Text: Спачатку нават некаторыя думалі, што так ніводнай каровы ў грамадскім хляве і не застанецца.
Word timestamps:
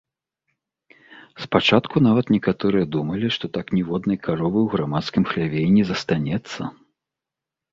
Спачатку 1.43 1.95
нават 2.07 2.25
некаторыя 2.37 2.85
думалі, 2.95 3.27
што 3.35 3.45
так 3.59 3.65
ніводнай 3.77 4.17
каровы 4.29 4.59
ў 4.65 4.75
грамадскім 4.77 5.23
хляве 5.35 5.59
і 5.67 5.71
не 5.77 5.83
застанецца. 5.91 6.61